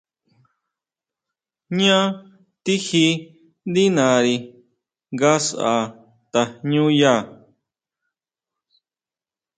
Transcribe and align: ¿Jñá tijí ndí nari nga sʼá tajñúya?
¿Jñá 1.75 1.97
tijí 2.63 3.05
ndí 3.69 3.83
nari 3.95 4.35
nga 5.15 5.31
sʼá 5.45 5.73
tajñúya? 6.31 7.13